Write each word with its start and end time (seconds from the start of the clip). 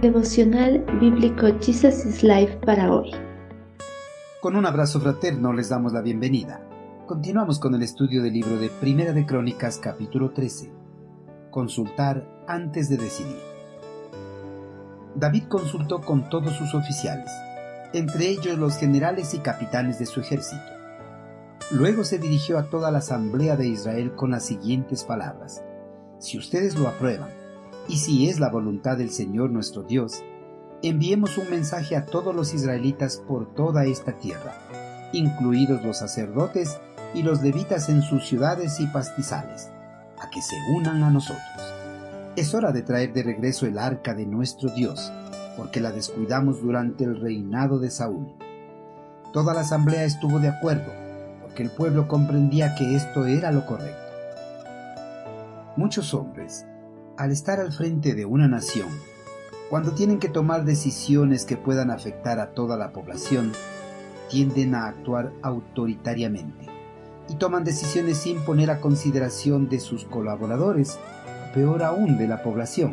Devocional 0.00 0.82
Bíblico 0.98 1.46
Jesus 1.60 2.06
is 2.06 2.22
Life 2.22 2.58
para 2.64 2.90
hoy. 2.90 3.10
Con 4.40 4.56
un 4.56 4.64
abrazo 4.64 4.98
fraterno 4.98 5.52
les 5.52 5.68
damos 5.68 5.92
la 5.92 6.00
bienvenida. 6.00 6.66
Continuamos 7.06 7.58
con 7.58 7.74
el 7.74 7.82
estudio 7.82 8.22
del 8.22 8.32
libro 8.32 8.56
de 8.56 8.70
Primera 8.70 9.12
de 9.12 9.26
Crónicas 9.26 9.76
capítulo 9.76 10.30
13. 10.30 10.72
Consultar 11.50 12.26
antes 12.48 12.88
de 12.88 12.96
decidir. 12.96 13.36
David 15.16 15.44
consultó 15.48 16.00
con 16.00 16.30
todos 16.30 16.54
sus 16.54 16.74
oficiales, 16.74 17.30
entre 17.92 18.28
ellos 18.28 18.56
los 18.56 18.78
generales 18.78 19.34
y 19.34 19.40
capitanes 19.40 19.98
de 19.98 20.06
su 20.06 20.20
ejército. 20.20 20.72
Luego 21.72 22.04
se 22.04 22.18
dirigió 22.18 22.56
a 22.56 22.70
toda 22.70 22.90
la 22.90 22.98
asamblea 23.00 23.54
de 23.54 23.68
Israel 23.68 24.14
con 24.14 24.30
las 24.30 24.46
siguientes 24.46 25.04
palabras. 25.04 25.62
Si 26.20 26.38
ustedes 26.38 26.78
lo 26.78 26.88
aprueban, 26.88 27.39
y 27.90 27.96
si 27.96 28.28
es 28.28 28.38
la 28.38 28.50
voluntad 28.50 28.98
del 28.98 29.10
Señor 29.10 29.50
nuestro 29.50 29.82
Dios, 29.82 30.22
enviemos 30.80 31.36
un 31.38 31.50
mensaje 31.50 31.96
a 31.96 32.06
todos 32.06 32.32
los 32.32 32.54
israelitas 32.54 33.16
por 33.16 33.52
toda 33.52 33.84
esta 33.84 34.12
tierra, 34.12 34.54
incluidos 35.12 35.82
los 35.84 35.98
sacerdotes 35.98 36.78
y 37.14 37.24
los 37.24 37.42
levitas 37.42 37.88
en 37.88 38.02
sus 38.02 38.28
ciudades 38.28 38.78
y 38.78 38.86
pastizales, 38.86 39.70
a 40.20 40.30
que 40.30 40.40
se 40.40 40.54
unan 40.72 41.02
a 41.02 41.10
nosotros. 41.10 41.42
Es 42.36 42.54
hora 42.54 42.70
de 42.70 42.82
traer 42.82 43.12
de 43.12 43.24
regreso 43.24 43.66
el 43.66 43.76
arca 43.76 44.14
de 44.14 44.24
nuestro 44.24 44.70
Dios, 44.70 45.12
porque 45.56 45.80
la 45.80 45.90
descuidamos 45.90 46.62
durante 46.62 47.02
el 47.02 47.20
reinado 47.20 47.80
de 47.80 47.90
Saúl. 47.90 48.32
Toda 49.32 49.52
la 49.52 49.62
asamblea 49.62 50.04
estuvo 50.04 50.38
de 50.38 50.46
acuerdo, 50.46 50.92
porque 51.42 51.64
el 51.64 51.72
pueblo 51.72 52.06
comprendía 52.06 52.76
que 52.76 52.94
esto 52.94 53.26
era 53.26 53.50
lo 53.50 53.66
correcto. 53.66 53.98
Muchos 55.76 56.14
hombres 56.14 56.66
al 57.20 57.32
estar 57.32 57.60
al 57.60 57.70
frente 57.70 58.14
de 58.14 58.24
una 58.24 58.48
nación, 58.48 58.88
cuando 59.68 59.92
tienen 59.92 60.18
que 60.18 60.30
tomar 60.30 60.64
decisiones 60.64 61.44
que 61.44 61.58
puedan 61.58 61.90
afectar 61.90 62.40
a 62.40 62.52
toda 62.54 62.78
la 62.78 62.94
población, 62.94 63.52
tienden 64.30 64.74
a 64.74 64.86
actuar 64.86 65.30
autoritariamente 65.42 66.64
y 67.28 67.34
toman 67.34 67.62
decisiones 67.62 68.16
sin 68.16 68.40
poner 68.40 68.70
a 68.70 68.80
consideración 68.80 69.68
de 69.68 69.80
sus 69.80 70.06
colaboradores, 70.06 70.98
peor 71.52 71.82
aún 71.82 72.16
de 72.16 72.26
la 72.26 72.42
población. 72.42 72.92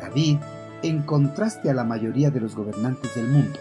David, 0.00 0.38
en 0.82 1.02
contraste 1.02 1.70
a 1.70 1.74
la 1.74 1.84
mayoría 1.84 2.32
de 2.32 2.40
los 2.40 2.56
gobernantes 2.56 3.14
del 3.14 3.28
mundo, 3.28 3.60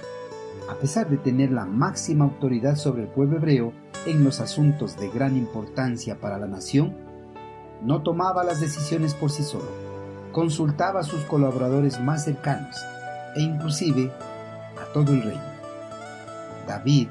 a 0.71 0.73
pesar 0.73 1.07
de 1.07 1.17
tener 1.17 1.51
la 1.51 1.65
máxima 1.65 2.25
autoridad 2.25 2.77
sobre 2.77 3.03
el 3.03 3.09
pueblo 3.09 3.37
hebreo 3.37 3.73
en 4.07 4.23
los 4.23 4.39
asuntos 4.39 4.97
de 4.99 5.09
gran 5.09 5.37
importancia 5.37 6.19
para 6.19 6.39
la 6.39 6.47
nación, 6.47 7.10
no 7.83 8.01
tomaba 8.01 8.43
las 8.43 8.59
decisiones 8.59 9.13
por 9.13 9.31
sí 9.31 9.43
solo, 9.43 9.69
consultaba 10.31 11.01
a 11.01 11.03
sus 11.03 11.23
colaboradores 11.23 11.99
más 11.99 12.23
cercanos 12.23 12.75
e 13.35 13.41
inclusive 13.41 14.11
a 14.81 14.93
todo 14.93 15.11
el 15.11 15.23
reino. 15.23 15.41
David, 16.67 17.07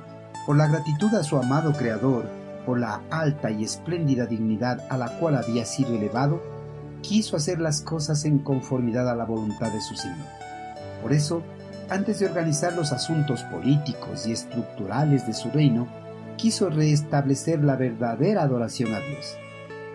por 0.47 0.57
la 0.57 0.69
gratitud 0.69 1.15
a 1.15 1.23
su 1.23 1.37
amado 1.37 1.73
Creador, 1.73 2.25
por 2.65 2.79
la 2.79 3.01
alta 3.11 3.51
y 3.51 3.65
espléndida 3.65 4.27
dignidad 4.27 4.87
a 4.91 4.97
la 4.97 5.19
cual 5.19 5.37
había 5.37 5.65
sido 5.65 5.95
elevado, 5.95 6.41
quiso 7.03 7.37
hacer 7.37 7.61
las 7.61 7.81
cosas 7.81 8.25
en 8.25 8.39
conformidad 8.39 9.09
a 9.09 9.15
la 9.15 9.25
voluntad 9.25 9.73
de 9.73 9.81
su 9.81 9.97
Señor. 9.97 10.27
Por 11.03 11.13
eso, 11.13 11.43
antes 11.89 12.21
de 12.21 12.27
organizar 12.27 12.75
los 12.75 12.93
asuntos 12.93 13.43
políticos 13.45 14.27
y 14.27 14.33
estructurales 14.33 15.27
de 15.27 15.33
su 15.33 15.51
reino, 15.51 15.89
quiso 16.37 16.71
restablecer 16.71 17.65
la 17.65 17.77
verdadera 17.77 18.43
adoración 18.43 18.95
a 18.95 19.01
Dios. 19.01 19.37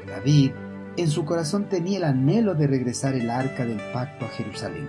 David 0.07 0.51
en 0.97 1.09
su 1.09 1.25
corazón 1.25 1.65
tenía 1.65 1.97
el 1.97 2.03
anhelo 2.05 2.55
de 2.55 2.67
regresar 2.67 3.15
el 3.15 3.29
arca 3.29 3.65
del 3.65 3.81
pacto 3.91 4.25
a 4.25 4.29
Jerusalén, 4.29 4.87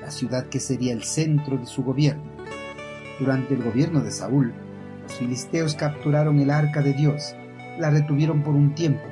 la 0.00 0.10
ciudad 0.10 0.46
que 0.46 0.60
sería 0.60 0.92
el 0.92 1.04
centro 1.04 1.56
de 1.56 1.64
su 1.64 1.82
gobierno. 1.82 2.22
Durante 3.18 3.54
el 3.54 3.62
gobierno 3.62 4.00
de 4.00 4.10
Saúl, 4.10 4.52
los 5.02 5.14
filisteos 5.14 5.74
capturaron 5.74 6.38
el 6.38 6.50
arca 6.50 6.82
de 6.82 6.92
Dios, 6.92 7.34
la 7.78 7.88
retuvieron 7.88 8.42
por 8.42 8.54
un 8.54 8.74
tiempo 8.74 9.02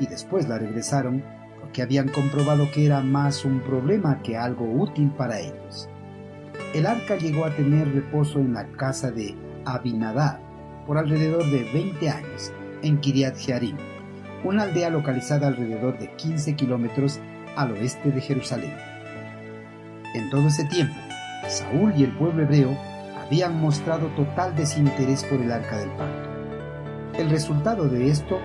y 0.00 0.06
después 0.06 0.48
la 0.48 0.58
regresaron 0.58 1.22
porque 1.60 1.82
habían 1.82 2.08
comprobado 2.08 2.70
que 2.72 2.86
era 2.86 3.00
más 3.00 3.44
un 3.44 3.60
problema 3.60 4.22
que 4.22 4.38
algo 4.38 4.64
útil 4.64 5.10
para 5.10 5.38
ellos. 5.38 5.90
El 6.72 6.86
arca 6.86 7.16
llegó 7.16 7.44
a 7.44 7.54
tener 7.54 7.92
reposo 7.92 8.38
en 8.38 8.54
la 8.54 8.66
casa 8.68 9.10
de 9.10 9.34
Abinadab 9.66 10.38
por 10.86 10.96
alrededor 10.96 11.44
de 11.50 11.64
20 11.74 12.08
años 12.08 12.52
en 12.82 12.98
Kiriat 13.00 13.36
Jearim 13.36 13.93
una 14.44 14.64
aldea 14.64 14.90
localizada 14.90 15.48
alrededor 15.48 15.98
de 15.98 16.10
15 16.10 16.54
kilómetros 16.54 17.18
al 17.56 17.72
oeste 17.72 18.10
de 18.10 18.20
Jerusalén. 18.20 18.74
En 20.14 20.30
todo 20.30 20.48
ese 20.48 20.64
tiempo, 20.64 20.94
Saúl 21.48 21.94
y 21.96 22.04
el 22.04 22.12
pueblo 22.12 22.42
hebreo 22.42 22.76
habían 23.24 23.60
mostrado 23.60 24.08
total 24.08 24.54
desinterés 24.54 25.24
por 25.24 25.40
el 25.40 25.50
arca 25.50 25.78
del 25.78 25.90
pacto. 25.90 26.28
El 27.18 27.30
resultado 27.30 27.88
de 27.88 28.10
esto 28.10 28.38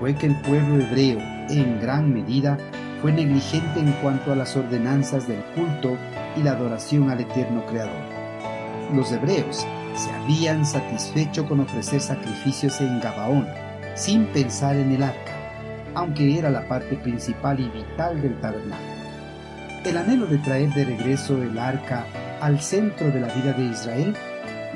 fue 0.00 0.14
que 0.14 0.26
el 0.26 0.40
pueblo 0.42 0.82
hebreo, 0.82 1.18
en 1.48 1.80
gran 1.80 2.12
medida, 2.12 2.58
fue 3.00 3.12
negligente 3.12 3.78
en 3.78 3.92
cuanto 4.02 4.32
a 4.32 4.36
las 4.36 4.56
ordenanzas 4.56 5.28
del 5.28 5.40
culto 5.54 5.96
y 6.36 6.42
la 6.42 6.52
adoración 6.52 7.08
al 7.10 7.20
eterno 7.20 7.64
Creador. 7.66 7.92
Los 8.94 9.12
hebreos 9.12 9.66
se 9.94 10.10
habían 10.10 10.66
satisfecho 10.66 11.46
con 11.48 11.60
ofrecer 11.60 12.00
sacrificios 12.00 12.80
en 12.80 13.00
Gabaón, 13.00 13.46
sin 13.94 14.26
pensar 14.26 14.76
en 14.76 14.92
el 14.92 15.02
arca 15.02 15.35
aunque 15.96 16.38
era 16.38 16.50
la 16.50 16.68
parte 16.68 16.94
principal 16.96 17.58
y 17.58 17.70
vital 17.70 18.20
del 18.20 18.38
tabernáculo. 18.38 18.96
El 19.82 19.96
anhelo 19.96 20.26
de 20.26 20.36
traer 20.38 20.72
de 20.74 20.84
regreso 20.84 21.42
el 21.42 21.58
arca 21.58 22.04
al 22.40 22.60
centro 22.60 23.10
de 23.10 23.20
la 23.20 23.32
vida 23.32 23.54
de 23.54 23.64
Israel 23.64 24.14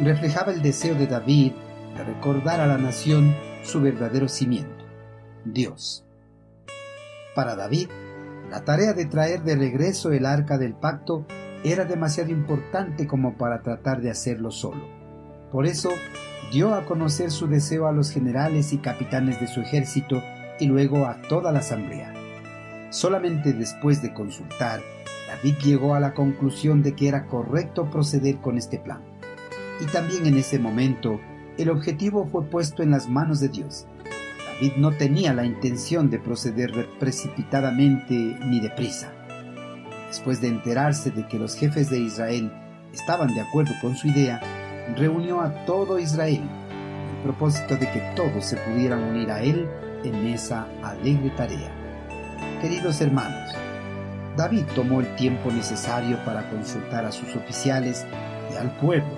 reflejaba 0.03 0.51
el 0.51 0.63
deseo 0.63 0.95
de 0.95 1.07
David 1.07 1.53
de 1.95 2.05
recordar 2.05 2.61
a 2.61 2.67
la 2.67 2.79
nación 2.79 3.37
su 3.63 3.83
verdadero 3.83 4.29
cimiento, 4.29 4.87
Dios. 5.45 6.07
Para 7.35 7.55
David, 7.55 7.91
la 8.51 8.65
tarea 8.65 8.95
de 8.95 9.05
traer 9.05 9.43
de 9.43 9.57
regreso 9.57 10.13
el 10.13 10.25
arca 10.25 10.57
del 10.57 10.73
pacto 10.73 11.27
era 11.65 11.85
demasiado 11.85 12.31
importante 12.31 13.07
como 13.07 13.37
para 13.37 13.61
tratar 13.61 14.01
de 14.01 14.11
hacerlo 14.11 14.51
solo. 14.51 14.89
Por 15.53 15.67
eso, 15.67 15.91
dio 16.51 16.75
a 16.75 16.87
conocer 16.87 17.31
su 17.31 17.47
deseo 17.47 17.87
a 17.87 17.93
los 17.93 18.11
generales 18.11 18.73
y 18.73 18.79
capitanes 18.79 19.39
de 19.39 19.49
su 19.49 19.61
ejército 19.61 20.23
y 20.61 20.67
luego 20.67 21.07
a 21.07 21.21
toda 21.23 21.51
la 21.53 21.61
asamblea. 21.61 22.13
Solamente 22.91 23.53
después 23.53 24.03
de 24.03 24.13
consultar, 24.13 24.81
David 25.27 25.55
llegó 25.65 25.95
a 25.95 26.01
la 26.01 26.13
conclusión 26.13 26.83
de 26.83 26.95
que 26.95 27.09
era 27.09 27.27
correcto 27.27 27.91
proceder 27.91 28.39
con 28.39 28.59
este 28.59 28.79
plan. 28.79 29.01
Y 29.81 29.87
también 29.87 30.27
en 30.27 30.37
ese 30.37 30.59
momento, 30.59 31.21
el 31.57 31.71
objetivo 31.71 32.27
fue 32.27 32.45
puesto 32.45 32.83
en 32.83 32.91
las 32.91 33.09
manos 33.09 33.41
de 33.41 33.49
Dios. 33.49 33.87
David 34.47 34.73
no 34.77 34.93
tenía 34.93 35.33
la 35.33 35.47
intención 35.47 36.11
de 36.11 36.19
proceder 36.19 36.89
precipitadamente 36.99 38.15
ni 38.15 38.61
deprisa. 38.61 39.13
Después 40.09 40.41
de 40.41 40.49
enterarse 40.49 41.11
de 41.11 41.27
que 41.27 41.39
los 41.39 41.55
jefes 41.55 41.89
de 41.89 42.01
Israel 42.01 42.53
estaban 42.93 43.33
de 43.35 43.41
acuerdo 43.41 43.73
con 43.81 43.97
su 43.97 44.09
idea, 44.09 44.41
reunió 44.97 45.41
a 45.41 45.65
todo 45.65 45.99
Israel, 45.99 46.43
con 46.43 47.17
el 47.17 47.23
propósito 47.23 47.77
de 47.77 47.89
que 47.91 48.01
todos 48.17 48.45
se 48.45 48.57
pudieran 48.57 49.05
unir 49.05 49.31
a 49.31 49.43
él 49.43 49.69
en 50.05 50.27
esa 50.27 50.67
alegre 50.83 51.31
tarea. 51.31 51.71
Queridos 52.61 53.01
hermanos, 53.01 53.55
David 54.37 54.65
tomó 54.75 55.01
el 55.01 55.17
tiempo 55.17 55.51
necesario 55.51 56.19
para 56.25 56.49
consultar 56.51 57.05
a 57.05 57.13
sus 57.13 57.35
oficiales 57.37 58.07
y 58.53 58.57
al 58.57 58.71
pueblo 58.77 59.11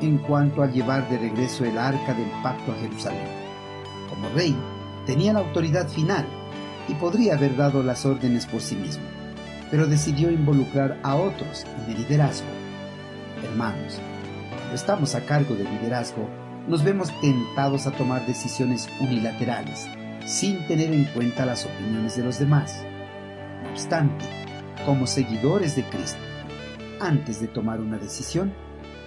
en 0.00 0.18
cuanto 0.18 0.62
a 0.62 0.66
llevar 0.66 1.08
de 1.10 1.18
regreso 1.18 1.64
el 1.64 1.76
arca 1.76 2.14
del 2.14 2.30
pacto 2.42 2.72
a 2.72 2.76
Jerusalén. 2.76 3.28
Como 4.08 4.28
rey, 4.30 4.56
tenía 5.06 5.32
la 5.32 5.40
autoridad 5.40 5.88
final 5.88 6.24
y 6.88 6.94
podría 6.94 7.34
haber 7.34 7.56
dado 7.56 7.82
las 7.82 8.06
órdenes 8.06 8.46
por 8.46 8.60
sí 8.60 8.76
mismo, 8.76 9.04
pero 9.70 9.86
decidió 9.86 10.30
involucrar 10.30 10.98
a 11.02 11.16
otros 11.16 11.66
en 11.84 11.92
el 11.92 12.02
liderazgo. 12.02 12.48
Hermanos, 13.44 13.98
cuando 14.50 14.74
estamos 14.74 15.14
a 15.14 15.20
cargo 15.26 15.54
del 15.54 15.68
liderazgo, 15.70 16.28
nos 16.66 16.82
vemos 16.84 17.10
tentados 17.20 17.86
a 17.86 17.90
tomar 17.90 18.26
decisiones 18.26 18.88
unilaterales 19.00 19.88
sin 20.26 20.66
tener 20.66 20.92
en 20.92 21.04
cuenta 21.04 21.46
las 21.46 21.66
opiniones 21.66 22.16
de 22.16 22.24
los 22.24 22.38
demás. 22.38 22.84
No 23.62 23.70
obstante, 23.70 24.24
como 24.86 25.06
seguidores 25.06 25.76
de 25.76 25.84
Cristo, 25.84 26.20
antes 27.00 27.40
de 27.40 27.48
tomar 27.48 27.80
una 27.80 27.98
decisión, 27.98 28.52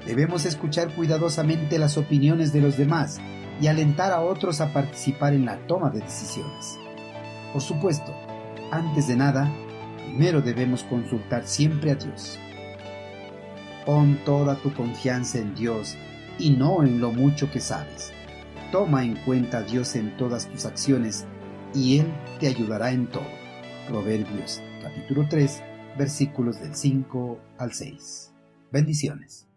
debemos 0.06 0.45
escuchar 0.45 0.94
cuidadosamente 0.94 1.80
las 1.80 1.98
opiniones 1.98 2.51
de 2.54 2.62
los 2.62 2.77
demás 2.77 3.19
y 3.62 3.68
alentar 3.68 4.12
a 4.12 4.21
otros 4.21 4.62
a 4.62 4.74
participar 4.74 5.33
en 5.33 5.45
la 5.45 5.57
toma 5.68 5.89
de 5.89 6.01
decisiones. 6.01 6.77
Por 7.51 7.62
supuesto, 7.62 8.13
antes 8.71 9.07
de 9.07 9.16
nada, 9.16 9.51
primero 9.98 10.42
debemos 10.42 10.83
consultar 10.83 11.45
siempre 11.45 11.92
a 11.92 11.95
Dios. 11.95 12.39
Pon 13.86 14.19
toda 14.25 14.56
tu 14.56 14.74
confianza 14.74 15.38
en 15.38 15.54
Dios 15.56 15.95
y 16.39 16.51
no 16.51 16.83
en 16.83 17.00
lo 17.00 17.12
mucho 17.12 17.51
que 17.51 17.59
sabes. 17.59 18.12
Toma 18.74 19.04
en 19.04 19.16
cuenta 19.18 19.60
a 19.60 19.62
Dios 19.62 19.96
en 19.96 20.18
todas 20.18 20.50
tus 20.50 20.66
acciones 20.66 21.28
y 21.75 22.00
Él 22.00 22.08
te 22.40 22.48
ayudará 22.48 22.92
en 22.92 23.06
todo. 23.06 23.22
Proverbios 23.88 24.64
capítulo 24.81 25.28
3, 25.30 25.62
versículos 25.96 26.60
del 26.60 26.74
5 26.74 27.40
al 27.60 27.72
6. 27.72 28.34
Bendiciones. 28.72 29.48